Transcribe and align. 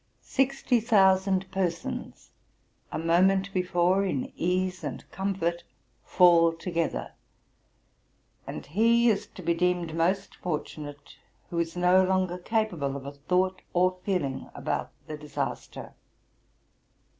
Sixty 0.23 0.79
thousand 0.79 1.51
persons, 1.51 2.31
a 2.91 2.97
moment 2.97 3.53
before 3.53 4.03
in 4.03 4.33
ease 4.35 4.83
and 4.83 5.07
comfort, 5.11 5.63
fall 6.03 6.53
together; 6.53 7.11
and 8.47 8.65
he 8.65 9.11
is 9.11 9.27
to 9.27 9.43
be 9.43 9.53
deemed 9.53 9.93
most 9.93 10.33
fortunate 10.37 11.17
who 11.51 11.59
is 11.59 11.77
no 11.77 12.03
longer 12.03 12.39
capable 12.39 12.95
of 12.97 13.05
a 13.05 13.11
thought 13.11 13.61
or 13.73 13.99
feeling 14.03 14.49
about 14.55 14.89
the 15.05 15.17
disaster. 15.17 15.93